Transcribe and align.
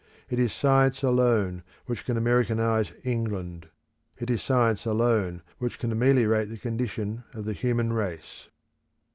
It 0.31 0.39
is 0.39 0.51
Science 0.51 1.03
alone 1.03 1.61
which 1.85 2.05
can 2.05 2.17
Americanise 2.17 2.91
England; 3.03 3.67
it 4.17 4.31
is 4.31 4.41
Science 4.41 4.87
alone 4.87 5.43
which 5.59 5.77
can 5.77 5.91
ameliorate 5.91 6.49
the 6.49 6.57
condition 6.57 7.23
of 7.35 7.45
the 7.45 7.53
human 7.53 7.93
race. 7.93 8.47